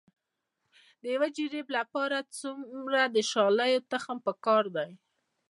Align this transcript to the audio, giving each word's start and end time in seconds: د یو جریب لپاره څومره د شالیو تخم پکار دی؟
د 1.01 1.03
یو 1.13 1.23
جریب 1.35 1.67
لپاره 1.77 2.17
څومره 2.39 3.01
د 3.15 3.17
شالیو 3.31 3.85
تخم 3.91 4.17
پکار 4.27 4.63
دی؟ 4.75 4.91